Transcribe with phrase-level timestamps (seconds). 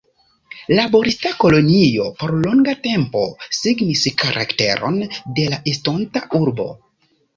[0.77, 3.21] Laborista kolonio por longa tempo
[3.59, 4.99] signis karakteron
[5.41, 6.71] de la estonta urbo.